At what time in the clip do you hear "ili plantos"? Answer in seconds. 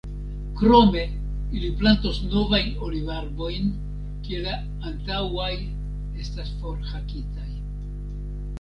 1.57-2.21